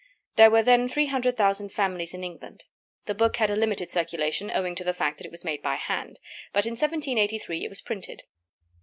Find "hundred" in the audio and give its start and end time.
1.05-1.37